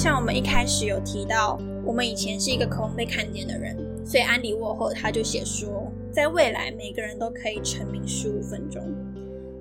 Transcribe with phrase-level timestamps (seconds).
[0.00, 8.82] 像我们一开始有提到，我们以前是一个渴望被看见的人，所以安迪沃霍他就写说，在未来每个人都可以成名十五分钟。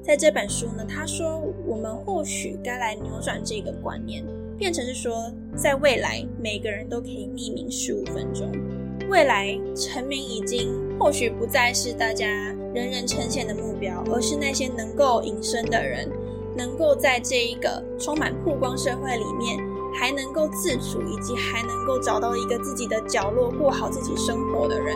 [0.01, 4.23] 在这本书呢，他说我们或许该来扭转这个观念，
[4.57, 8.49] 变成是说，在未来每个人都可以匿名十五分钟。
[9.09, 12.25] 未来成名已经或许不再是大家
[12.73, 16.09] 人人称羡的目标，而是那些能够隐身的人，
[16.55, 19.59] 能够在这一个充满曝光社会里面，
[19.93, 24.95] 还能够自主，以及还能够找到一个自己的角落，过好自己生活的人。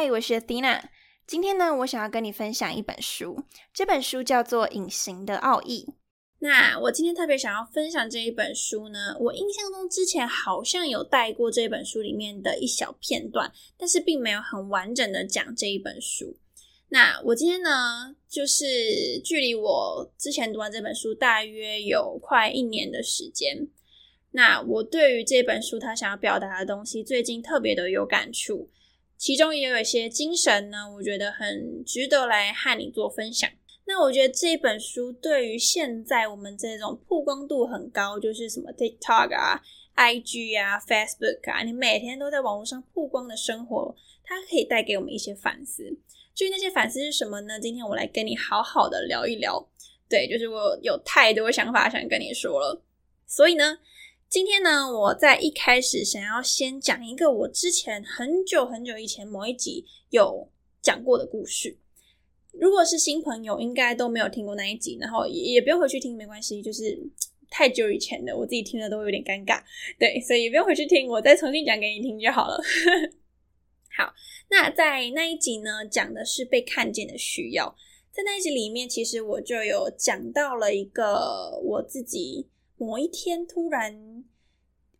[0.00, 0.80] 嗨，我是 Athena。
[1.26, 3.42] 今天呢，我想要跟你分享一本书，
[3.74, 5.86] 这本书叫做《隐形的奥义》。
[6.38, 16.36] 那我今天特别想要分享这一本书呢，我印象中之前好像有带过这本书里面的一小片段，但是并没有很完整的讲这一本书。
[16.90, 18.64] 那我今天呢，就是
[19.24, 23.66] 距离我之前读完这本书大约有快一年的时间。
[24.30, 28.70] 那我对于这本书他想要表达的东西，最近特别的有感触。
[29.18, 33.50] 其中也有一些精神呢，我觉得很值得来和你做分享。
[33.84, 39.60] 那我觉得这本书对于现在我们这种曝光度很高，就是什么 TikTok 啊、
[39.96, 45.82] IG 啊、Facebook 啊，你每天都在网络上曝光的生活，它可以带给我们一些反思。
[46.34, 47.58] 至于那些反思是什么呢？
[47.58, 49.68] 今天我来跟你好好的聊一聊。
[50.08, 52.80] 对，就是我有太多想法想跟你说了，
[53.26, 53.78] 所以呢。
[54.28, 60.50] 今天呢，我在一开始想要先讲一个我之前很久很久以前某一集有
[60.82, 61.78] 讲过的故事。
[62.52, 66.60] 如果是新朋友，应该都没有听过那一集，然后也也不用回去听，没关系。
[66.60, 67.02] 就是
[67.48, 69.62] 太久以前的，我自己听了都有点尴尬，
[69.98, 72.60] 对，所以也不用回去听，我再重新讲给你听就好了。
[73.96, 74.12] 好，
[74.50, 77.74] 那在那一集呢，讲的是被看见的需要。
[78.12, 82.46] 在那一集里面，其实我就有讲到了一个我自己。
[82.78, 84.24] 某一天突然，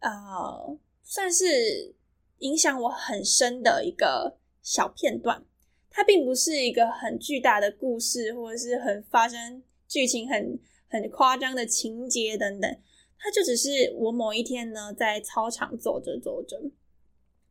[0.00, 1.94] 呃，算是
[2.38, 5.44] 影响我很深的一个小片段。
[5.88, 10.58] 它并不是一个很巨大的故事，或者是很发生剧情很
[10.88, 12.68] 很夸张的情节等等。
[13.16, 16.60] 它就只是我某一天呢，在操场走着走着，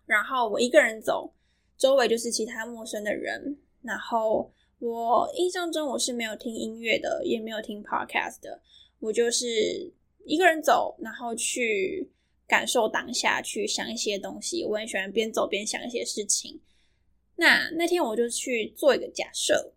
[0.05, 1.33] 然后我一个人走，
[1.77, 3.57] 周围就是其他陌生的人。
[3.81, 8.61] 然后我印象中我是没有听音乐的，也没有听 podcast 的，
[8.99, 9.94] 我就是。
[10.27, 12.11] 一个人走，然后去
[12.45, 14.65] 感受当下，去想一些东西。
[14.65, 16.59] 我很喜欢边走边想一些事情。
[17.38, 19.73] 那那天我就去做一个假设，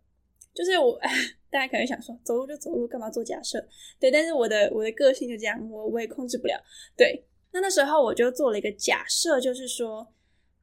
[0.53, 0.99] 就是我
[1.49, 3.65] 大家可能想说，走路就走路，干嘛做假设？
[3.99, 6.61] 对，但是我的我的个性就这样，我我也控制不了。
[6.97, 10.13] 对，那那时候我就做了一个假设，就是说，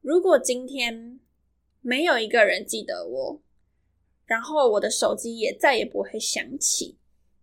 [0.01, 1.21] 如果今天
[1.81, 3.41] 没有一个人记得我，
[4.27, 6.99] 然后我的手机也再也不会响起。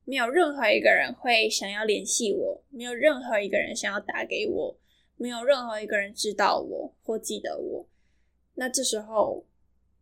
[0.05, 4.77] 没有任何一个人会想要联系我，没有任何一个人想要打给我，
[5.17, 7.87] 没有任何一个人知道我或记得我。
[8.53, 9.45] 那这时候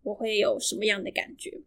[0.04, 1.62] 我会有什么样的感觉？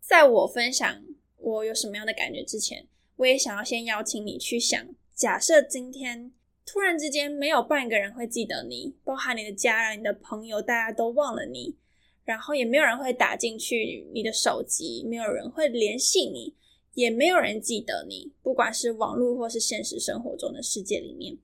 [0.00, 1.02] 在我分享
[1.36, 4.84] 我有什么样的感觉之前，我也想要先邀请你去想：
[5.14, 6.32] 假设今天
[6.66, 11.76] 突然之间没有半个人会记得你，包含你的家人、你的朋友，大家都忘了你，
[12.24, 16.56] 然后也没有人会打进去你的手机，没有人会联系你。
[16.94, 21.38] 也没有人记得你，不管是网络或是现实生活中的世界里面，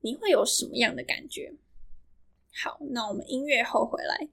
[0.00, 1.54] 你会有什么样的感觉？
[2.62, 4.28] 好，那我们音乐后回来。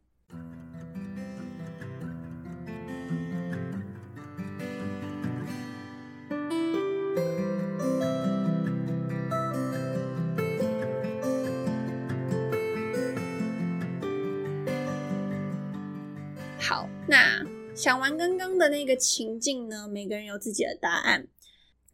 [16.59, 17.48] 好，那。
[17.79, 21.25] 想完刚刚的那个情境呢，每个人有自己的答案。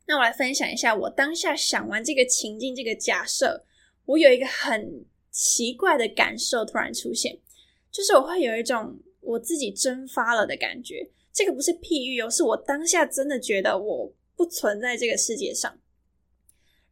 [0.08, 3.64] 那我来分享一下，我当下想完这个情境，这个假设，
[4.06, 7.38] 我有一个很奇怪的感受突然出现，
[7.92, 11.08] 就是我会有一种我自己蒸发了的感觉。
[11.32, 15.80] 这个不是譬喻哦，是我当下真的觉得我不存在这个世界上，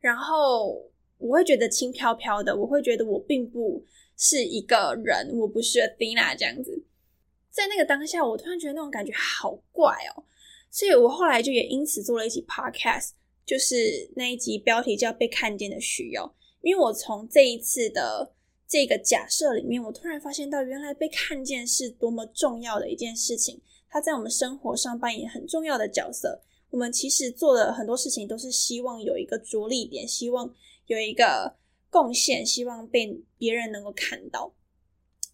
[0.01, 3.83] 然后我会觉得轻飘飘的，我会觉得我并不
[4.15, 6.83] 是一个人，我不是 Athena 这样子。
[7.53, 10.23] 在那个当下，我突然觉得那种感觉好怪哦，
[10.71, 13.11] 所以我后来就也因此做了一集 Podcast，
[13.45, 18.33] 就是那一集标题叫“被看见的需要”，因为我从这一次的
[18.67, 23.61] 这个假设里面，我突然发现到原来被看见是多么重要的一件事情。
[23.87, 26.41] 它在我们生活上扮演很重要的角色。
[26.71, 30.51] 我们其实做的很多事情都是希望有一个着力点，希望
[30.87, 31.55] 有一个
[31.91, 34.51] 贡献，希望被别人能够看到。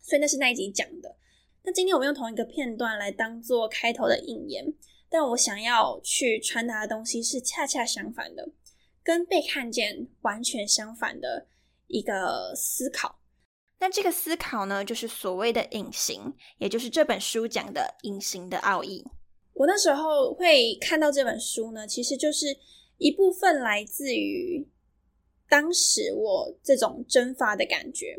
[0.02, 1.16] 所以那是那一集讲的。
[1.64, 4.66] 那今天我们用同一个片段来当做开头的引言，
[5.10, 8.50] 但我想要去传达的东西是恰恰相反的，
[9.04, 11.48] 跟被看见完全相反的
[11.88, 13.20] 一个思考。
[13.80, 19.06] 那这个思考呢，就是所谓的隐形，也就是这本书讲的隐形的奥义。
[19.54, 22.48] 我那时候会看到这本书呢，其实就是
[22.98, 24.68] 一部分来自于
[25.48, 28.18] 当时我这种蒸发的感觉。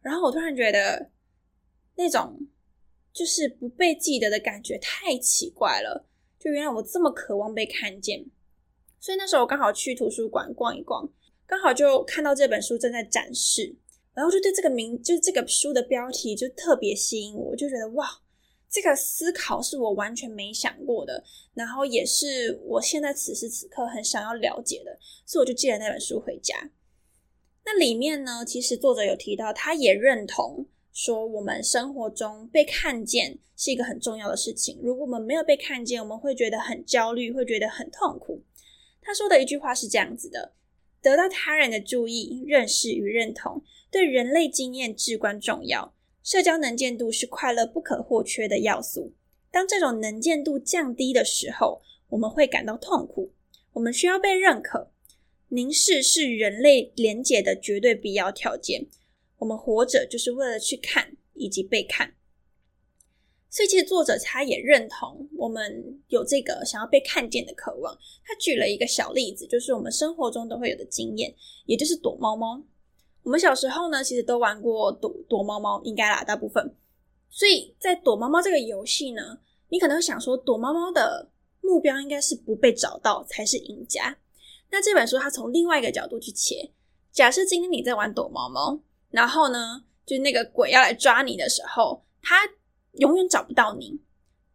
[0.00, 1.10] 然后我突然觉得，
[1.96, 2.38] 那种
[3.12, 6.06] 就是不被记得的感觉太奇怪了。
[6.38, 8.24] 就原来我这么渴望被看见，
[9.00, 11.08] 所以那时候我刚好去图书馆逛一逛，
[11.46, 13.76] 刚好就看到这本书正在展示。
[14.14, 18.20] 然后就对这个名，就是这个书的标题就特别吸引我，我就觉得哇，
[18.68, 21.22] 这个思考是我完全没想过的，
[21.54, 26.70] 然后也是我现在此时此刻很想要了解的，所以我就借了那本书回家。
[27.64, 30.66] 那里面呢，其实作者有提到，他也认同
[31.00, 34.80] 说，我们生活中被看见是一个很重要的事情。
[34.82, 38.42] 如果我们没有被看见，我们会觉得很焦虑，会觉得很痛苦。
[39.00, 40.54] 他说的一句话是这样子的：
[41.00, 43.62] 得到他人的注意、认识与认同。
[43.92, 49.12] 对人类经验至关重要，社交能见度是快乐不可或缺的要素。
[49.52, 53.30] 当这种能见度降低的时候，我们会感到痛苦。
[53.74, 54.90] 我们需要被认可，
[55.50, 58.88] 凝视是人类连结的绝对必要条件。
[59.38, 62.14] 我们活着就是为了去看以及被看。
[63.50, 67.96] 所以，其实作者他也认同我们有这个想要被看见的渴望。
[68.22, 72.62] 他举了一个小例子，就是我们生活中都会有的经验，也就是躲猫猫。
[73.22, 76.74] 我们小时候呢，其实都玩过躲躲猫猫，应该啦，大部分。
[77.30, 79.38] 所以在躲猫猫这个游戏呢，
[79.70, 81.30] 你可能会想说，躲猫猫的
[81.62, 84.18] 目标应该是不被找到才是赢家。
[84.70, 86.70] 那这本书它从另外一个角度去切，
[87.10, 88.78] 假设今天你在玩躲猫猫，
[89.10, 92.36] 然后呢，就那个鬼要来抓你的时候，他
[92.92, 94.00] 永远找不到你，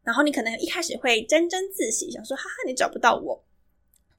[0.04, 3.44] 然后你可能一开始会沾沾自喜，想说哈哈，你找不到我。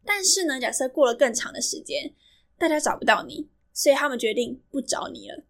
[0.05, 2.13] 但是呢，假设过了更长的时间，
[2.59, 3.49] 大家找不到你。
[3.77, 5.43] 所以他们决定不找你了，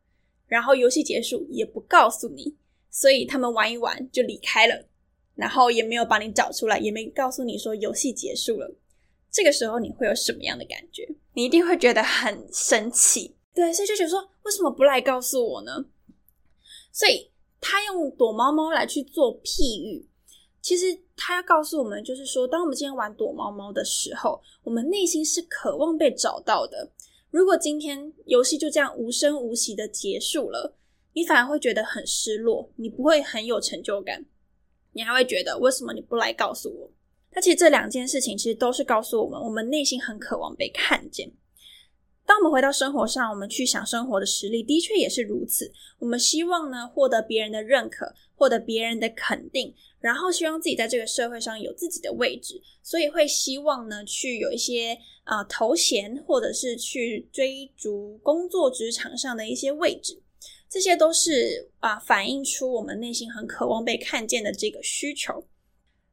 [0.47, 2.57] 然后游戏结束也不告诉你，
[2.89, 4.89] 所以他们玩一玩就离开了，
[5.35, 8.75] 然后也没有把你找出来，也没告诉你说游戏结束了。
[9.31, 11.07] 这个时候你会有什么样的感觉？
[11.35, 15.85] 你一定会觉得很生气，对，所以就觉得说为什么不来告诉我呢？
[16.93, 17.31] 所以
[17.61, 20.07] 他用躲猫猫来去做譬喻，
[20.61, 20.87] 其实
[21.17, 26.91] 他要告诉我们，就是说，当我们今天玩躲猫猫的时候，我们内心是渴望被找到的。
[27.31, 30.77] 如果今天游戏就这样无声无息的结束了，
[31.13, 34.25] 你反而会觉得很失落，你不会很有成就感，
[34.93, 36.91] 你还会觉得为什么你不来告诉我？
[37.33, 41.33] 那其实这两件事情其实都是告诉我们，我们内心很渴望被看见。
[42.27, 45.71] 当我们回到生活上，我们去想生活的实力，的确也是如此。
[45.99, 49.75] 我们希望呢获得别人的认可，获得别人的肯定。
[50.01, 60.21] 然后希望自己在这个社会上有自己的位置，所以会希望呢去有一些啊头衔，或者是去追逐工作职场上的一些位置，
[60.69, 65.47] 这些都是啊反映出我们内心很渴望被看见的这个需求。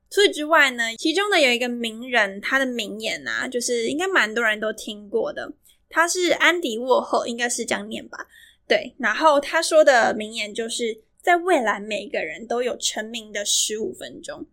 [0.09, 5.51] 除此之外呢，其中呢有一个名人，他的名言啊，就是应该蛮多人都听过的，
[5.91, 8.27] 他是安迪沃赫，应该是这样念吧？
[8.67, 11.03] 对，然后他说的名言就是。
[11.23, 14.43] 在未来，每个人都有成名的十五分钟。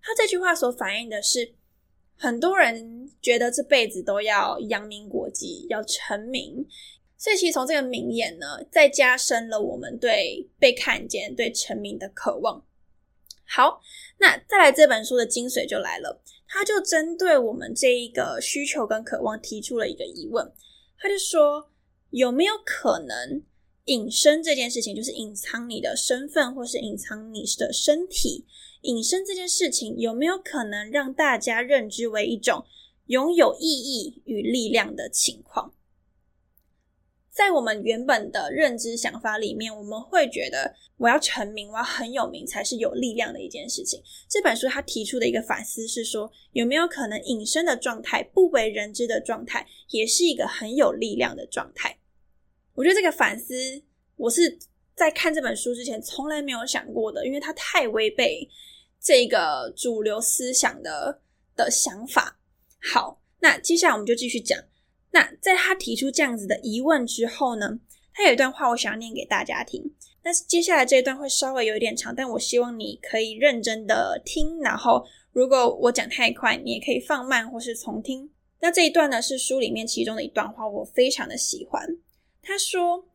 [0.00, 1.52] 他这句话所反映的是，
[2.16, 6.66] 很多人觉得这辈子都要扬名国际，要成名。
[7.18, 12.64] 所以，其实从这个名言呢，再加深了我们对被看见、对成名的渴望。
[13.46, 13.82] 好，
[14.16, 20.50] 那再来这本书的精髓就来了，他就针对我们这一个需求跟渴望提出了一个疑问，
[20.98, 21.70] 他就说：
[22.10, 23.42] 有没有可能？
[23.86, 28.46] 隐身这件事情，就是隐藏你的身份，或是隐藏你的身体。
[28.80, 32.64] 隐身这件事情，有没有可能让大家认知为一种
[33.08, 35.74] 拥有意义与力量的情况？
[37.34, 44.00] 在我们原本的认知想法里面，我们会觉得我要成名，我要很有名才是有力量的一件事情。
[44.28, 51.98] 这本书他提出的一个反思是说，有没有可能隐身的状态、不为人知的状态，也是一个很有力量的状态？
[52.74, 53.82] 我觉得这个反思，
[54.14, 54.56] 我是
[54.94, 58.48] 在看这本书之前从来没有想过的，因为它太违背
[59.00, 61.20] 这个主流思想的
[61.56, 62.38] 的想法。
[62.92, 64.56] 好，那接下来我们就继续讲。
[65.14, 67.78] 那在他提出这样子的疑问之后呢，
[68.12, 69.94] 他有一段话我想要念给大家听。
[70.20, 74.58] 但是接下来这一段会稍微有一点长，但我希望你可以认真的听。
[74.60, 78.28] 然后如果我讲太快，你也可以放慢或是重听。
[78.58, 81.86] 那这一段呢是书里面其中的一段话，我非常的喜欢。
[82.42, 83.06] 他说：“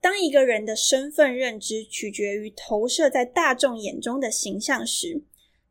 [0.00, 5.22] 当一个人的身份认知取决于投射在大众眼中的形象时，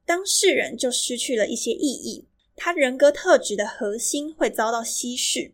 [0.06, 5.54] 当事人就失去了一些意义，他人格特质的核心会遭到稀释，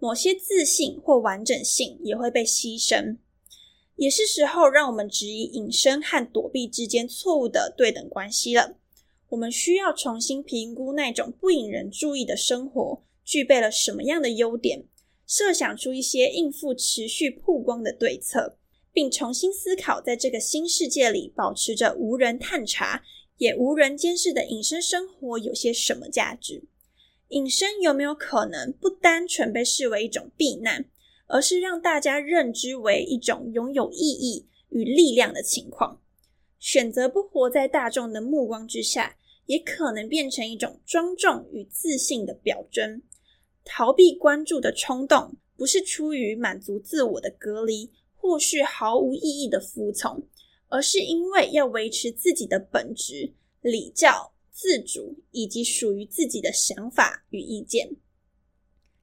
[0.00, 3.18] 某些自信或完整性也会被牺牲。
[3.94, 8.76] 也是时候让我们质疑隐身和躲避之间错误的对等关系了。
[9.28, 14.86] 我们需要重新评估那种不引人注意的生活具备了什么样的优点。”
[15.26, 18.58] 设想出一些应付持续曝光的对策，
[18.92, 23.04] 并重新思考，在这个新世界里，保持着无人探查
[23.36, 26.64] 也无人监视的隐身生活有些什么价值？
[27.30, 30.84] 隐身有没有可能不单纯被视为一种避难，
[31.26, 36.00] 而是让大家认知为一种拥有意义与力量的情况？
[36.58, 43.00] 选择不活在大众的目光之下，也可能变成一种庄重与自信的表征。
[43.64, 50.20] 逃避关注的冲动，不是出于满足自我的隔离，或是毫无意义的服从，
[50.68, 57.96] 而是因为要维持自己的本质、礼教、自主以及属于自己的想法与意见。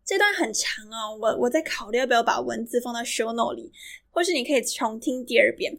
[0.06, 3.72] 这段很长哦，我我在考虑要不要把文字放到 show note 里，
[4.12, 5.76] 或是你可以重听第二遍。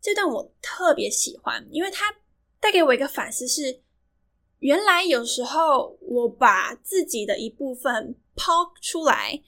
[0.00, 2.12] 这段我特别喜欢，因为它
[2.58, 3.82] 带给我一个反思是。
[4.58, 9.40] 原来有时候我把自己的一部分抛出来、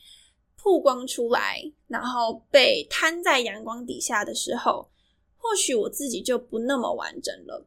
[0.56, 4.88] 曝光出来，然后被摊在阳光底下的时候，
[5.36, 7.66] 或许我自己就不那么完整了。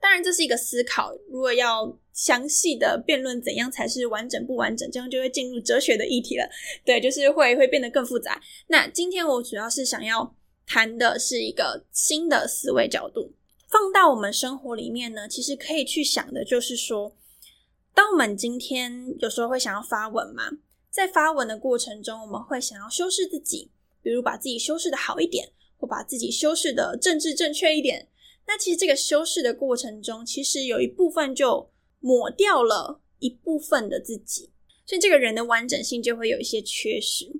[0.00, 1.12] 当然，这是一个思考。
[1.28, 6.48] 如果要详细的辩论怎样才是完整不完整，这样就会进入哲学的议题了。
[6.84, 8.40] 对，就是会会变得更复杂。
[8.68, 10.34] 那今天我主要是想要
[10.66, 13.32] 谈的是一个新的思维角度。
[13.68, 17.14] 放到我们生活里面呢，其实可以去想的就是说，
[17.94, 20.44] 当我们今天有时候会想要发文嘛，
[20.90, 23.70] 在发文的过程中，我们会想要修饰自己，
[24.02, 28.08] 比如把自己修饰的好一点，或把自己修饰的政治正确一点。
[28.46, 31.70] 那其实这个修饰的过程中，其实有一部分就
[32.00, 34.50] 抹掉了一部分的自己，
[34.84, 37.30] 所以这个人的完整性就会有一些缺失。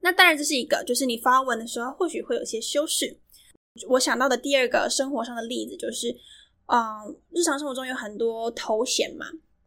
[0.00, 3.18] 那当然这是一个，就是你发文的时候或许会有些修饰。
[3.88, 6.16] 我想到的第二个生活上的例子就是，
[6.66, 9.26] 嗯，日常生活中有很多头衔嘛，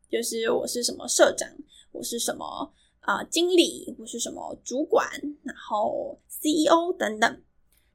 [0.10, 1.48] 就是我是什么社长，
[1.92, 5.08] 我是什么啊经理，我是什么主管，
[5.44, 7.42] 然后 CEO 等等，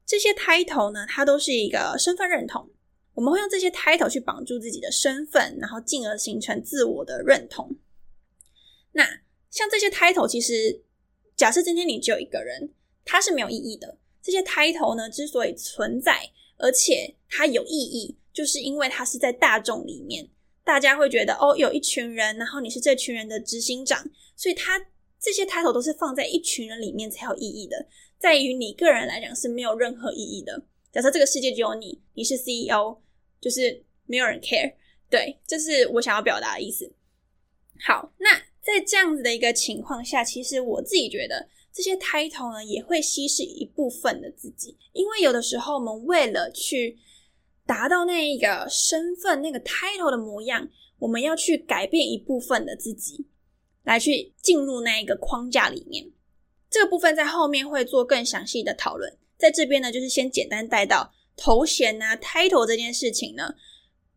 [0.07, 2.71] 这些 title 呢，它都是一个身份认同。
[3.15, 7.77] 我们会用这些 title 去绑住自己的身份，然后进而形成自我的认同。
[8.93, 9.05] 那
[9.51, 10.83] 像这些 title，其实
[11.37, 12.71] 假设今天你只有一个人，
[13.05, 13.99] 它是没有意义的。
[14.21, 20.29] 这些 title 呢，之所以存在，而且它有意义，就是因为它是在大众里面，
[20.65, 24.81] 大家会觉得哦，有一群人，然后你是这群人的执行长，所以它
[25.21, 27.87] 这些 title 都是放在一群人里面才有意义的，
[28.25, 30.65] 在于你个人来讲是没有任何意义的。
[30.91, 32.97] 假设这个世界只有你，你是 CEO，
[33.39, 34.73] 就是没有人 care，
[35.11, 36.91] 对，这是我想要表达的意思。
[37.87, 38.31] 好，那
[38.63, 41.47] 在这样子的一个情况下，其实我自己觉得。
[41.71, 46.97] 这些 title 呢，也会稀释一部分的自己，因为有的时候我们为了去
[47.67, 50.67] 达到那一个身份、那个 title 的模样，
[51.01, 53.27] 我们要去改变一部分的自己，
[53.83, 56.11] 来去进入那一个框架里面。
[56.75, 63.55] 这个部分在后面会做更详细的讨论，在这边呢，就是先简单带到头衔啊、title 这件事情呢，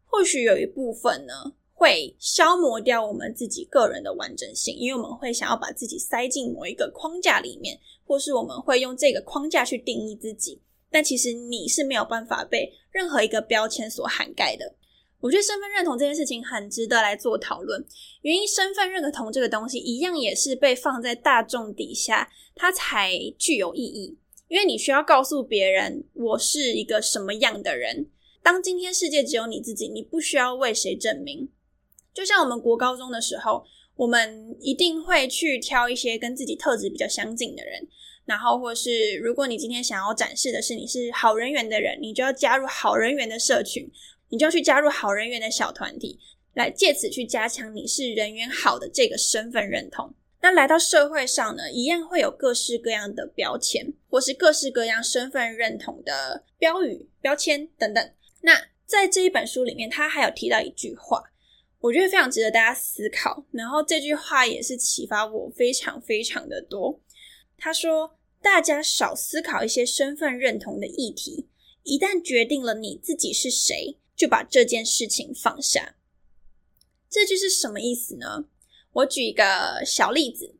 [0.05, 1.53] 或许有一部分呢。
[1.79, 10.59] 会消磨掉我们自己个人的完整性，因为我们会想要把自己塞进某一个框架里面，或是我们会用这个框架去定义自己。
[10.89, 14.73] 但其实你是没有办法被任何一个标签所涵盖的。
[15.19, 17.83] 我觉得身份认同这件事情很值得来做讨论。
[18.21, 24.17] 原因，身份认同这个东西一样也是被放在大众底下，它才具有意义。
[24.47, 28.09] 因为你需要告诉别人，我是一个什么样的人。
[28.41, 31.49] 当今天世界只有你自己，你不需要为谁证明。
[32.13, 37.87] 就像我们国高中的时候，我们一定会去挑一些跟自己特质比较相近的人，
[38.23, 43.91] 然后或是如果你今天想要展示的是你是好人缘的人，你就要加入好人缘的社群，
[44.29, 46.19] 你就要去加入好人缘的小团体，
[46.53, 50.13] 来借此去加强你是人缘好的这个身份认同。
[50.41, 58.11] 那来到社会上呢，一样会有各式各样的标签，或是各式各样身份认同的标语、标签等等。
[58.41, 58.53] 那
[58.85, 61.23] 在这一本书里面，他还有提到一句话。
[61.79, 66.99] 我觉得非常值得大家思考，然后这句话也是启发我非常非常的多。
[67.55, 71.47] 他说：“大家少思考一些身份认同的议题，
[71.83, 75.95] 一旦决定了你自己是谁，就把这件事情放下。”
[77.09, 78.43] 这句是什么意思呢？
[78.91, 80.55] 我举一个小例子，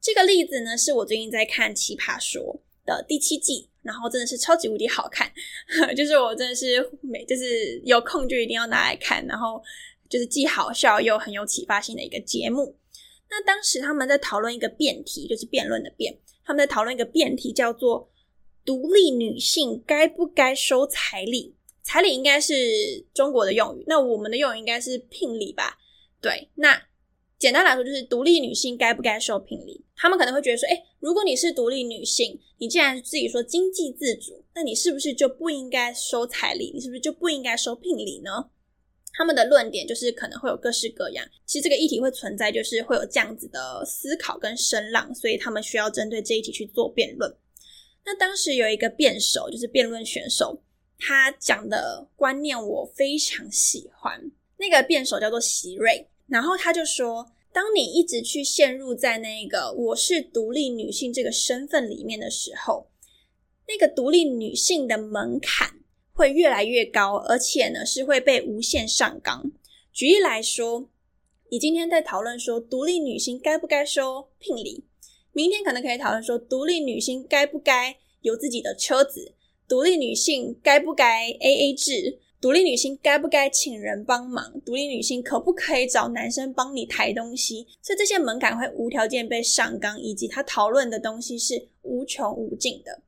[0.00, 2.40] 这个例子呢是我最近在看《奇葩说》
[2.86, 5.30] 的第七季，然后真的是超级无敌好看，
[5.94, 9.62] 就是我真的是每就是有空就一定要拿来看，然后。
[10.08, 12.76] 就是既好笑又很有启发性的一个节目。
[13.30, 16.14] 那当时他们在讨论一个辩题，就是辩论的辩。
[16.44, 18.10] 他们在讨论一个辩题，叫做
[18.62, 21.54] “独立女性该不该收彩礼”。
[21.82, 22.54] 彩礼应该是
[23.12, 25.78] 中国的用语，那我们的用语应该是聘礼吧？
[26.20, 26.48] 对。
[26.54, 26.80] 那
[27.38, 29.84] 简单来说，就是独立女性该不该收聘礼？
[29.96, 36.70] 他们可能会觉得说：“哎，如果你是独立女性，你既然自己说经济自主，那你是不是就不应该收彩礼？
[36.72, 38.50] 你是不是就不应该收聘礼呢？”
[39.14, 47.36] 他们的论点就是可能会有各式各样，其实这个议题会存在，就是会有这样子的思考跟声浪，所以他们需要针对这一题去做辩论。
[48.06, 50.62] 那当时有一个辩手，就是辩论选手，
[51.04, 54.30] 他讲的观念我非常喜欢。
[54.56, 62.88] 那个辩手叫做席瑞，然后他就说，当你一直去陷入在那个我是独立女性这个身份里面的时候，
[63.66, 65.78] 那个独立女性的门槛。
[66.14, 69.50] 会越来越高，而且呢是会被无限上纲。
[69.94, 70.90] 举例来说，
[71.50, 74.84] 你今天在讨论说独立女性该不该收聘礼，
[75.32, 79.32] 明天可能可以讨论说独立女性该不该有自己的车子，
[79.72, 87.66] 独立女性该不该 A A 制，独立女性该不该请人帮忙，独立女性可不可以找男生帮你抬东西？
[87.80, 93.00] 所以这些门槛会无条件被上纲，以及他讨论的东西是无穷无尽的。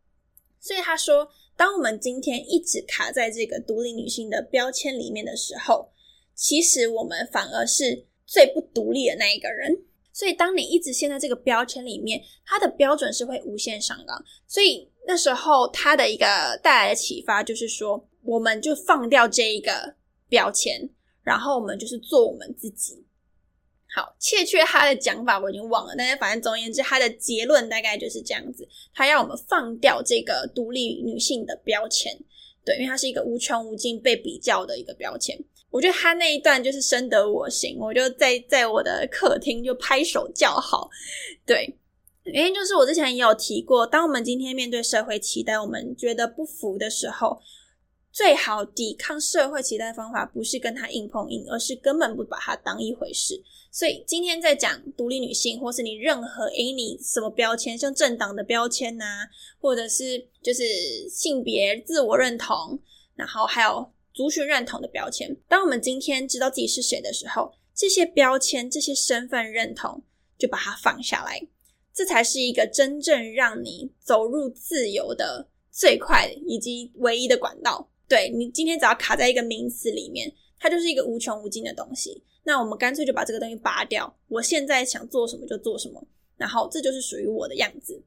[0.59, 1.29] 所以他说。
[1.57, 5.89] 当我们今天一直卡在这个独立女性的标签里面的时候，
[6.35, 9.85] 其实我们反而是最不独立的那一个人。
[10.13, 14.25] 所以，当你一直陷在这个标签里面，它的标准是会无限上纲。
[14.49, 19.95] 所以那时候，他的一个带来的启发就是说，我们就放掉这一个
[20.29, 20.89] 标签，
[21.23, 23.05] 然后我们就是做我们自己。
[23.95, 28.67] 好，切确他的讲法我已经忘了，但是反正总而言之，他的结论大概就是这样子。
[28.93, 32.13] 他要我们放掉这个独立女性的标签，
[32.65, 35.39] 对，因为它是一个无穷无尽被比较的一个标签。
[35.71, 40.89] 我觉得他那一段就是深得我心，我就在在我的客厅就拍手叫好。
[41.47, 41.77] 对，
[42.25, 47.41] 原因就是我之前也有提过，当我们今天面对社会期待，我们觉得不服的时候。
[48.11, 53.43] 最好抵抗社会期待的方法，不是跟他硬碰硬，而是根本不把它当一回事。
[53.73, 59.27] 所以今天在讲独立女性，或是你任何诶你什么标签，像政党的标签呐，
[59.59, 60.63] 或者是就是
[61.11, 62.79] 性别自我认同，
[63.17, 65.37] 然后还有族群认同的标签。
[65.49, 70.05] 当我们今天知道自己是谁的时候，这些标签、这些身份认同
[70.39, 71.45] 就把它放下来，
[71.95, 77.89] 这才是一个真正让你走入自由的最快以及唯一的管道。
[78.09, 82.23] 对你今天只要卡在一个名词里面，它就是一个无穷无尽的东西。
[82.43, 84.15] 那我们干脆就把这个东西拔掉。
[84.29, 86.05] 我现在想做什么就做什么，
[86.37, 88.03] 然后这就是属于我的样子。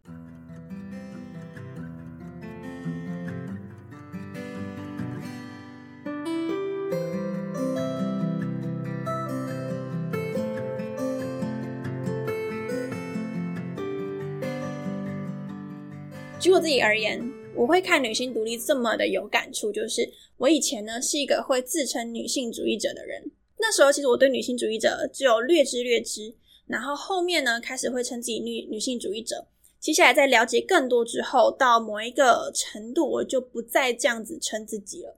[16.40, 17.20] 举我自己而言。
[17.56, 23.32] 我会看女性独立这么的有感触，就是我以前呢是一个会自称女性主义者的人。
[23.58, 26.36] 那时候其实我对女性主义者只有略知略知，
[26.68, 29.48] 然后后面呢开始会称自己女女性主义者。
[29.80, 35.18] 接下来在了解更多之后，到某一个程度，我就不再这样子称自己了。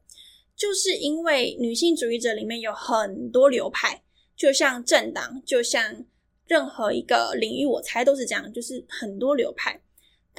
[0.56, 4.02] 就是因为女性主义者里面有很多流派，
[4.38, 6.06] 就像政党，就像
[6.48, 9.82] 任何一个领域，我猜都是这样，就是很多流派。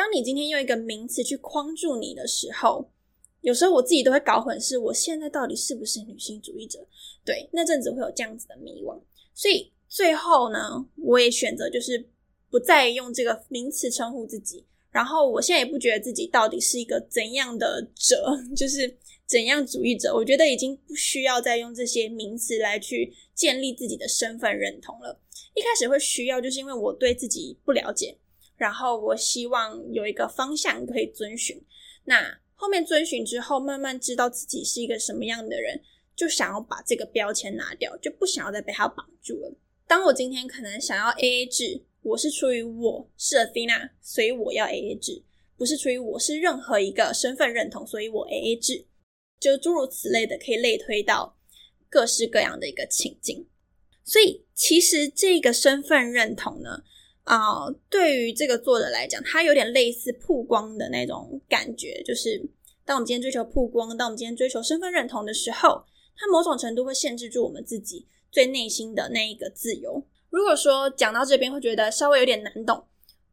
[0.01, 2.91] 当你今天用一个名词去框住你的时候，
[3.43, 6.79] 有时候我自己都会搞混，是我现在到底是不是女性主义者？
[7.23, 8.99] 对，那阵子会有这样子的迷惘。
[9.35, 12.03] 所以最后呢，我也选择就是
[12.49, 14.65] 不再用这个名词称呼自己。
[14.91, 18.25] 然后我现在也不觉得自己到底是一个怎样的者，
[18.57, 25.21] 就是怎样主义者，我觉得已经不需要再用这些名词来去建立自己的身份认同了。
[25.55, 28.17] 一开始会需要，就是因为我对自己不了解，
[28.61, 31.59] 然后我希望有一个方向可以遵循。
[32.05, 35.81] 那后面遵循之后，慢慢知道自己是一个什么样的人，
[36.15, 39.57] 就想要把这个标签拿掉，就不想要再被他绑住了。
[39.87, 45.23] 当我今天可能想要 A A 制，我是出于我是 Athena，所以我要 A A 制，
[45.57, 48.85] 不是出于我是任何一个身份认同，所以我 A A 制，
[49.41, 51.39] 就诸如此类的，可以类推到
[51.89, 53.47] 各式各样的一个情境。
[54.05, 56.83] 所以其实这个身份认同呢，
[57.25, 62.41] 啊，对于这个作者来讲，它有点类似曝光的那种感觉，就是
[62.85, 65.85] 当我们今天追求曝光，当我们今天追求身份认同的时候，
[66.17, 70.05] 它某种程度会限制住我们自己最内心的那一个自由。
[70.31, 72.85] 如果说讲到这边会觉得稍微有点难懂，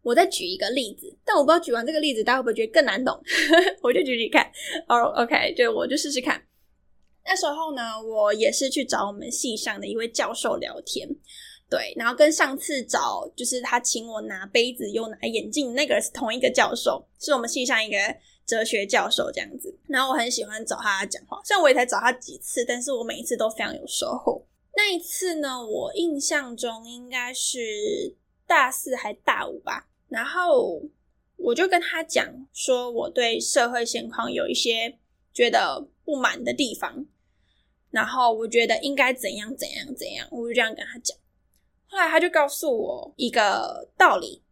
[0.03, 3.19] 我再举一个例子，但我不知道举完这个例子大家会不会觉得更难懂，
[3.81, 4.45] 我就举举看。
[4.87, 6.41] 哦，OK，就我就试试看。
[7.25, 11.09] 那时候呢，我也是去找我们系上的一位教授聊天，
[11.69, 17.97] 对，然后跟上次找就是他请我拿杯子又拿眼镜那个是同一个教授，是我们系上一个
[18.45, 19.77] 哲学教授这样子。
[19.87, 24.41] 然后我很喜欢找他讲话，虽然我也才找他几次，但是我每一次都非常有收获。
[24.77, 30.81] 那一次呢，我印象中应该是大四还大五吧，然后
[31.35, 34.97] 我就跟他讲说我对社会现况有一些
[35.33, 37.05] 觉得不满的地方。
[37.89, 41.17] 然后我觉得应该怎样怎样怎样，我就这样跟他讲。
[41.97, 44.43] 后来他就告诉我一个道理，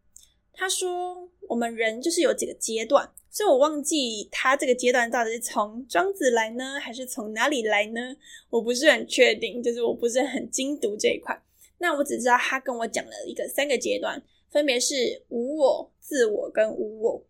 [0.52, 8.16] 他说我们人就是有几个阶段，所以我忘记他这个阶段到底是从庄子来呢，还是从哪里来呢？
[8.50, 11.40] 我不是很确定，就是我不是很精读这一块。
[11.78, 17.24] 那我只知道他跟我讲了一个三个阶段，分别是无我、自我跟无我。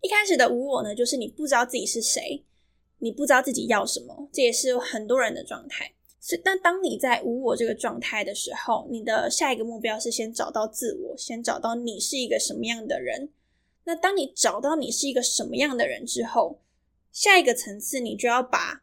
[0.00, 2.44] 一开始的无我呢，就是你不知道自己是谁。
[2.98, 5.92] 你不知道自己要什么，这也是很多人的状态。
[6.28, 13.28] 是，但当你在无我这个状态的时候，你的下一个目标是先找到自我，先找到你是一个什么样的人。
[13.84, 16.58] 那当你找到你是一个什么样的人之后，
[17.12, 18.82] 下一个层次你就要把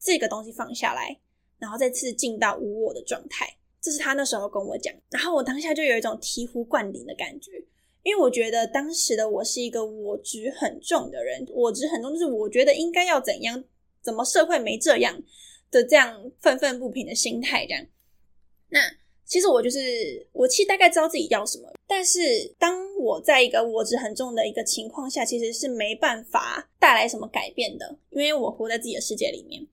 [0.00, 1.20] 这个东西放下来，
[1.60, 3.46] 然后再次进到无我的状态。
[3.80, 7.52] 这是他那时候跟我讲，然后我当下就有一种醍醐灌顶的感觉。
[8.02, 13.62] 因为我觉得当时的我是一个我执很重的人，我执很重就是我觉得应该要怎样，
[14.02, 15.22] 怎么社会没这样
[15.70, 17.86] 的这样愤愤不平的心态这样。
[18.68, 18.80] 那
[19.24, 22.20] 其实我就是我其实大概知道自己要什么，但是
[22.58, 29.64] 当我在一个我执很重的一个情况下，其实是没办法带来什么改变的，因为我活在自己的世界里面。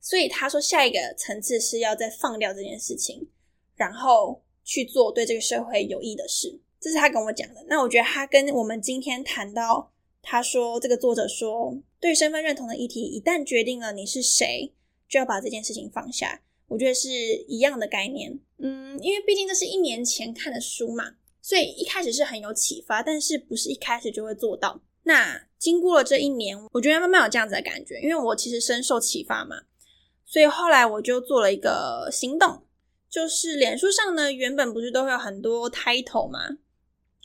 [0.00, 3.28] 所以他说下一个层次是要再放掉这件事情，
[3.74, 6.58] 然后去做对这个社会有益的事。
[6.80, 7.62] 这是他跟我讲的。
[7.66, 14.72] 那我觉得他跟我们今天谈到，他说这个作者说，对身份认同的议题，一旦决定了你是谁，
[15.10, 16.40] 就要把这件事情放下。
[16.68, 17.10] 我觉得是
[17.48, 18.38] 一样的概念。
[18.58, 24.80] 嗯，因为毕竟这是一年前看的书嘛，所以一开始是很有启发，但是不是一开始就会做到。
[25.02, 29.62] 那经过了这一年，我觉得慢慢有这样子的感觉，因为我其实深受启发嘛，
[30.24, 32.62] 所以后来我就做了一个行动，
[33.08, 36.58] 就是脸书上呢，原本不是都会有很多 title 吗？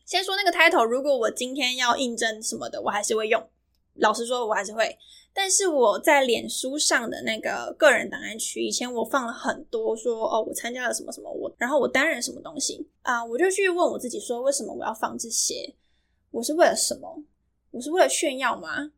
[0.08, 3.48] 先说那个 title，如果我今天要应征什么的，我还是会用。
[3.96, 4.98] 老实说，我还是会。
[5.38, 15.76] 但是我在脸书上的那个个人档案区，以前我放了很多，说哦，我参加了什么什么，我然后我担任什么东西啊，我就去问我自己，说为什么我要放这些？
[16.32, 17.22] 我是为了什么？
[17.72, 18.94] 我是为了炫耀吗？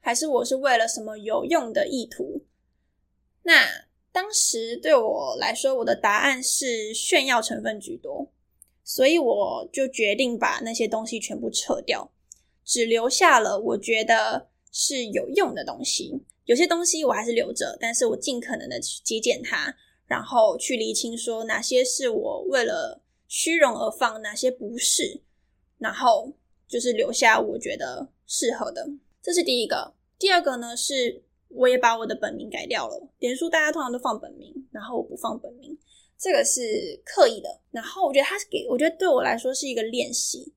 [0.00, 2.42] 还是我是为了什么有用的意图？
[3.44, 8.32] 那当时对我来说，我的答案是炫耀成分居多。
[8.82, 12.10] 所以我就决定把那些东西全部撤掉，
[12.64, 16.22] 只留下了我觉得是有用的东西。
[16.44, 19.74] 有些东西我还是留着，但是我尽可能的去节俭它，
[20.06, 25.20] 然后去厘清说哪些是我为了虚荣而放，哪些不是，
[25.78, 26.32] 然后
[26.66, 28.88] 就是留下我觉得适合的。
[29.22, 29.94] 这是第一个。
[30.18, 33.08] 第二个呢，是我也把我的本名改掉了。
[33.18, 35.78] 点书大家通常都放本名，然后我不放本名。
[36.18, 40.52] 这个是刻意的，然后我觉得他是给，我觉得对我来说是一个练习。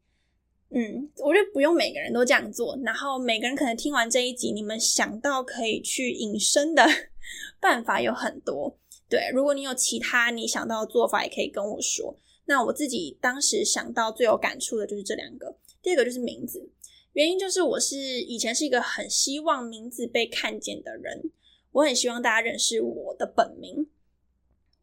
[0.73, 6.85] 嗯，我觉得不用每个人都这样做，然后每个人可能听完这一集，你们想到可以去隐身的
[7.59, 8.77] 办法有很多。
[9.09, 12.17] 对，如果你有其他你想到的做法，也可以跟我说。
[12.45, 16.69] 那我自己当时想到最有感触的就是这两个，第二个就是名字，
[17.13, 21.31] 原因就是我是以前是一个很希望名字被看见的人，
[21.71, 23.87] 我很希望大家认识我的本名。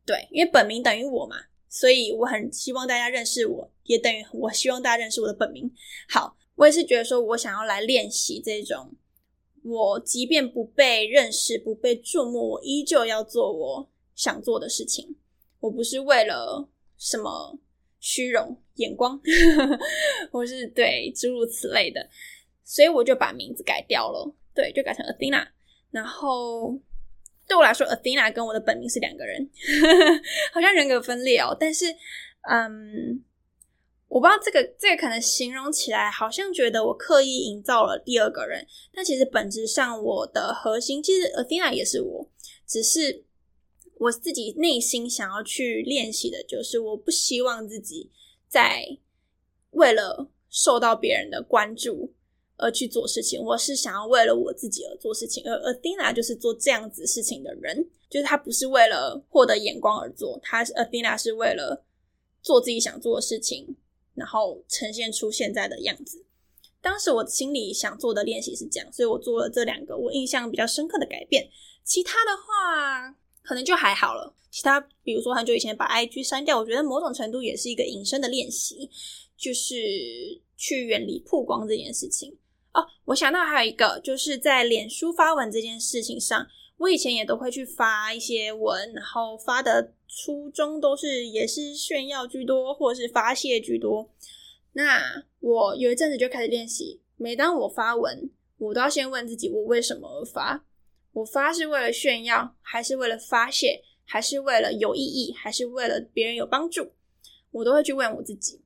[0.04, 1.36] 对，因为本名等于我嘛，
[1.68, 5.70] 所以我很希望大家认识我，也等于我希望大家认识我的本名。
[6.08, 8.92] 好，我也是觉得说，我想要来练习这种
[9.62, 15.16] 我即便不被认识、不被注目，我依旧要做我想做的事情。
[15.60, 17.58] 我不是为了什么
[18.00, 19.20] 虚荣眼光，
[20.30, 22.08] 或是对诸如此类的，
[22.64, 25.46] 所以我就把名字改掉了，对，就改成 Athena。
[25.90, 26.78] 然后
[27.48, 29.50] 对我来说，Athena 跟我的本名是两个人，
[30.54, 31.56] 好像人格分裂哦。
[31.58, 31.86] 但是，
[32.48, 33.24] 嗯。
[34.10, 42.30] 我不知道这个这个可能形容起来好像觉得我刻意营造了第二个人，但其实本质上我的核心其实 Athena 也是我，
[42.66, 43.26] 只是
[43.98, 48.10] 我自己内心想要去练习的就是我不希望自己
[48.48, 48.82] 在
[49.72, 52.14] 为了受到别人的关注
[52.58, 61.84] 而去做事情，我是想要为了我自己而做事情，而 Athena 就是做这样子事情的人，就是他不是为了获得眼光而做，他 Athena 是为了
[62.42, 63.76] 做自己想做的事情。
[64.14, 66.24] 然后呈现出现在的样子。
[66.80, 71.48] 当时我心里想做的练习是这样，所以我做了这两个我印象比较深刻的改变。
[71.84, 74.34] 其他的话可能就还好了。
[74.50, 78.90] 其他比如说很久以前把 IG 删掉，我觉得某种程度也是一个隐身的练习，
[79.36, 79.76] 就是
[80.56, 82.36] 去远离曝光这件事情。
[82.72, 86.46] 哦，我想到还有一个，就是在脸书发文这件事情上。
[86.76, 94.08] 我以前也都会去发一些文，然后发的初衷都是也是炫耀居多，或者是发泄居多。
[94.74, 100.64] 那我有一阵子就开始练习，每当我发文，我都要先问自己：我为什么而发？
[101.14, 106.92] 我发是为了炫耀，还是为了发泄，还是为了有意义，还是为了别人有帮助？
[107.50, 108.60] 我都会去问我自己。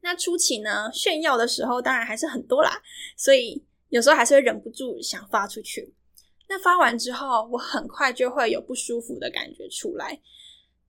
[0.00, 2.82] 那初期呢，炫耀的时候当然还是很多啦，
[3.16, 5.94] 所以有时候还是会忍不住想发出去。
[6.48, 10.20] 那发完之后，我很快就会有不舒服的感觉出来。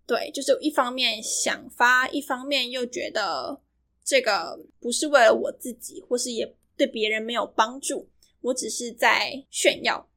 [0.06, 3.62] 对，就是一方面想发，一方面又觉得
[4.04, 8.10] 这个不是为了我自己，或是也对别人没有帮助，
[8.42, 10.10] 我只是在炫耀。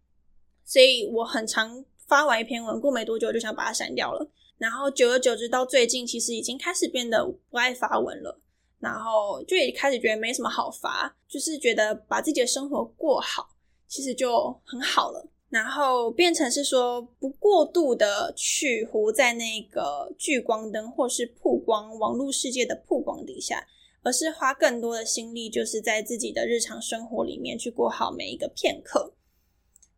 [0.65, 4.31] 所以我很常发完一篇文，过没多久就想把它删掉了。
[4.59, 8.41] 然后久而久之，到最近其实已经开始变得不爱发文了。
[8.83, 13.49] 然后就也开始觉得没什么好发，就是觉得把自己的生活过好，
[13.87, 15.25] 其实就很好了。
[15.49, 23.65] 然后变成是说，不过度的去活在那个聚光灯或是曝光网络世界的曝光底下，
[24.03, 29.15] 而是花更多的心力，就是在自己的日常生活里面去过好每一个片刻。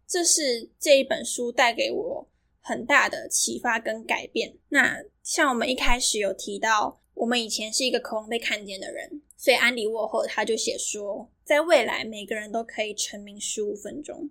[0.07, 2.29] 这是这一本书带给我
[2.61, 4.59] 很大的启发跟改变。
[4.69, 14.31] 那像我们一开始有提到，我们以前是一个渴望被看见的人，所以安迪沃霍他就写说，在未来每个人都可以成名十五分钟。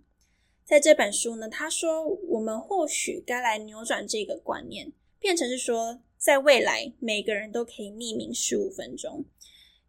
[0.65, 9.25] 在这本书呢，他说我们或许该来扭转这个观念，变成是说，在未来每个人都可以匿名十五分钟。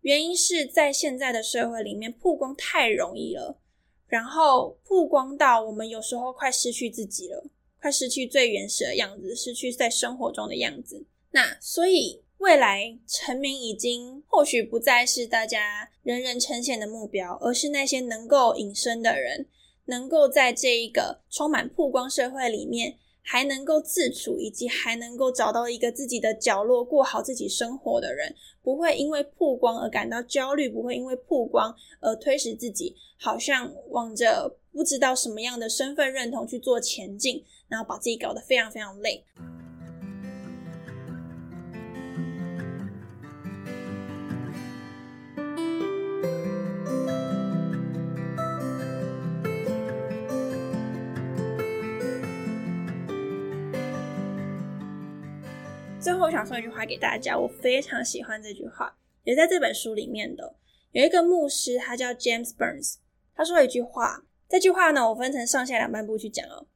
[0.01, 3.61] 原因是在现在的社会里面，曝光太容易了，
[4.09, 7.49] 然后曝光到我们有时候快失去自己了，
[7.81, 11.07] 快失去最原始的样子，失去在生活中的样子。
[11.31, 19.47] 那所以未来成名已经或许不再是大家人人称羡的目标，而是那些能够隐身的人。
[19.87, 39.25] 能够在这一个充满曝光社会里面，还能够自处，以及还能够找到一个自己的角落，过好自己生活的人，不会因为曝光而感到焦虑，不会因为曝光而推使自己，好像往着不知道什么样的身份认同去做前进，然后把自己搞得非常非常累。
[56.25, 60.57] 我想说一句话给大家，我非常喜欢这句话，也在这本书里面的。
[60.93, 62.95] 有一个牧师，他叫 James Burns，
[63.35, 64.25] 他说了一句话。
[64.49, 66.67] 这句话呢，我分成上下两半部去讲哦。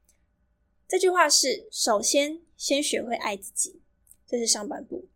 [0.87, 3.81] 这句话是：首先，先学会爱自己，
[4.27, 5.07] 这是上半部。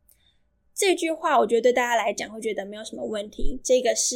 [0.75, 3.61] 这句话，我觉得对大家来讲会觉得没有什么问题。
[3.63, 4.15] 这个是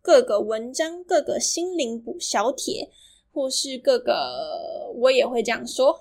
[0.00, 2.88] 各个文章、各个心灵补小帖，
[3.32, 6.00] 或是各个我也会这样说。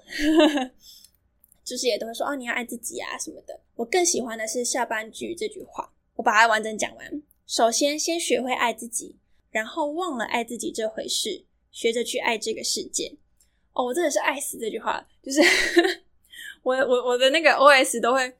[1.63, 3.59] 就是也都会说哦，你要爱自己啊什么的。
[3.75, 7.23] 我更喜欢的是下半句这句话，我把它完整讲完。
[7.45, 9.15] 首先，先学会爱自己，
[9.51, 13.15] 然后忘了爱自己这回事，学着去爱这个世界。
[13.73, 15.41] 哦，我真的是爱死这句话，就是
[16.63, 18.33] 我我我的那个 OS 都会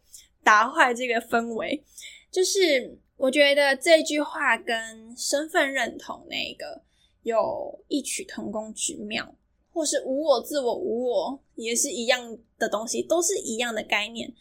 [0.43, 1.83] 打坏这个氛围。
[2.31, 6.81] 就是我觉得这句话跟身份认同那个
[7.21, 9.35] 有异曲同工之妙。
[9.73, 14.31] 或是无我、自我、无我，也是一样的东西，都是一样的概念。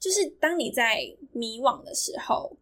[0.00, 2.56] 就是当你在迷惘的时候，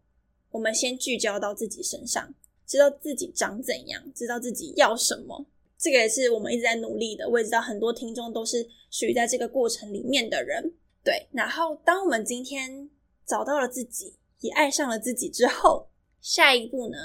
[0.51, 2.33] 我们先聚焦到自己身上，
[2.67, 5.45] 知道自己长怎样，知道自己要什么，
[5.77, 7.27] 这个也是我们一直在努力的。
[7.29, 10.73] 我也知道很多听众都是属于在这个过程里面的人。
[11.03, 12.89] 对，然后当我们今天
[13.25, 15.89] 找到了自己，也爱上了自己之后，
[16.21, 16.97] 下一步呢，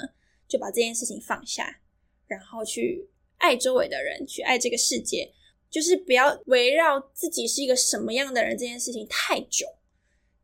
[0.47, 1.81] 就把这件事情放下，
[2.27, 5.33] 然后去爱周围的人，去爱这个世界，
[5.69, 9.65] 就是不要围绕自己是一个什么样的人这件事情太久。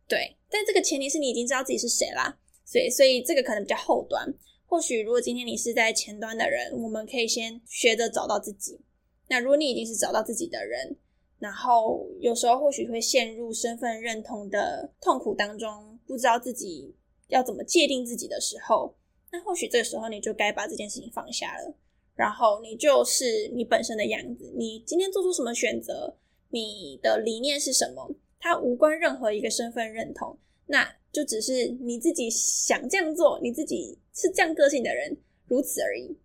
[0.08, 4.34] 对，但这个前提是你已经知道自己是谁啦，所以，所以这个可能比较后端。
[4.65, 8.81] 或许如果今天你是在前端的人，我们可以先学着找到自己。
[9.27, 10.97] 那如果你已经是找到自己的人，
[11.39, 16.95] 然后有时候或许会陷入身份认同的痛苦当中，不知道自己
[17.27, 18.95] 要怎么界定自己的时候，
[19.31, 21.75] 那或许这个时候你就该把这件事情放下了，
[22.15, 24.51] 然后你就是你本身的样子。
[24.56, 26.15] 你今天做出什么选择，
[26.49, 36.17] 你的理念是什么，它无关任何一个身份认同，那就只是你自己想这样做，你自己是这样个性的人，如此而已。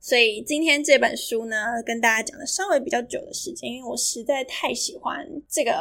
[0.00, 5.72] 所以今天这本书呢，跟大家讲的稍微比较久的时间，因为我实在太喜欢这个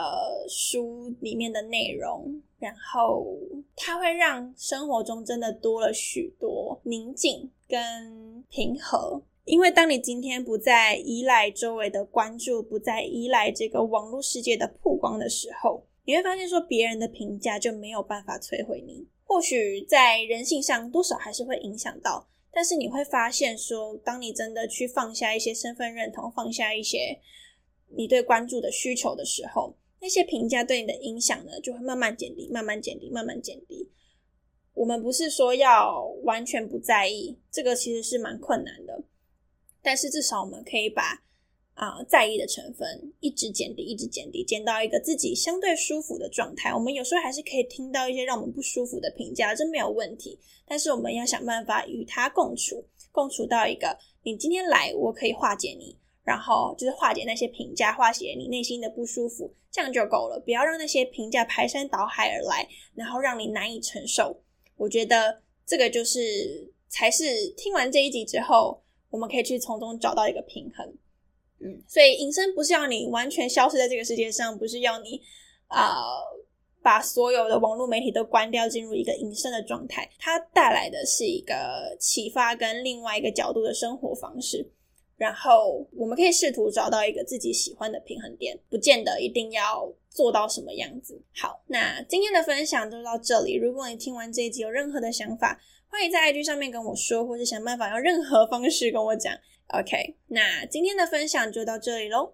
[0.47, 3.37] 书里面的内容，然后
[3.75, 9.21] 它会让生活中真的多了许多宁静跟平和。
[9.45, 19.07] 因为当你今天不再依赖周围的关注，不再依赖这个网络世界的曝光的时候，你会发现说别人的评价就没有办法摧毁你。
[19.23, 22.27] 或许在人性上多少还是会影响到。
[22.55, 27.19] 但是你会发现，说当你真的去放下一些身份认同，放下一些
[27.97, 33.89] 你对关注的需求的时候，那些评价对你的影响呢，就会慢慢减低，慢慢减低，慢慢减低。
[34.75, 39.03] 我们不是说要完全不在意，这个其实是蛮困难的，
[39.83, 41.21] 但是至少我们可以把。
[41.75, 46.71] 啊，在意的成分一直减低，一直减低，减到一个自己相对舒服的状态。
[46.71, 50.37] 我们有时候还是可以听到一些让我们不舒服的评价，这没有问题。
[50.67, 60.39] 但是我们要想办法与它共处，共处到一个你今天来，我可以化解你，然后就是化解那些评价，化解你内心的不舒服，这样就够了。
[60.45, 64.39] 不要让那些评价排山倒海而来，然后让你难以承受。
[64.77, 68.82] 我觉得这个就是才是听完这一集之后，
[69.13, 70.83] 我们可以去从中找到一个平衡。
[71.59, 75.21] 嗯，所以隐身不是要你完全消失在这个世界上，不是要你
[75.67, 75.93] 啊
[76.81, 80.09] 把所有的网络媒体都关掉，进入一个隐身的状态。
[80.17, 84.67] 它带来的是一个启发跟另外一个角度的生活方式。
[85.15, 91.21] 然后我们可以试图找到一个自己喜欢的平衡点，不见得一定要做到什么样子。
[91.35, 93.53] 好，那今天的分享就到这里。
[93.53, 95.61] 如果你听完这一集有任何的想法，
[95.93, 99.31] 欢迎在 IG 上面跟我说，或是想办法用任何方式跟我讲。
[99.67, 102.33] OK，那今天的分享就到这里喽。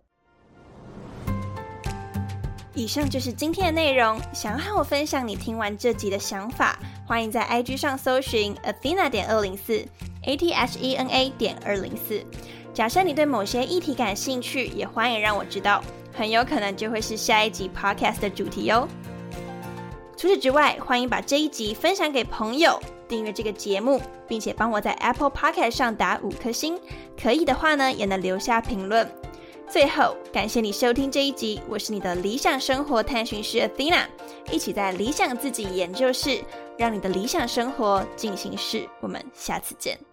[2.73, 4.17] 以上就是今天的内容。
[4.33, 9.85] 想要和我分享你听完这集的想法，欢迎在 IG 上搜寻 Athena 点二零四
[10.23, 12.23] A T H E N A 点二零四。
[12.73, 18.87] 假设你对某些议题感兴趣，也欢迎让我知道，很有可能就会是下一集 Podcast 的主题哟。
[20.15, 22.81] 除此之外，欢迎把这一集分享给朋友。
[23.09, 26.79] 订阅这个节目，并且帮我在 Apple p o c k e t 上打五颗星，
[27.21, 29.05] 可以的话呢，也能留下评论。
[29.67, 34.05] 最后，感谢你收听这一集，我是你的理想生活探寻师 Athena，
[34.51, 36.41] 一起在理想自己研究室，
[36.77, 38.87] 让你的理想生活进行式。
[38.99, 40.08] 我们下次见。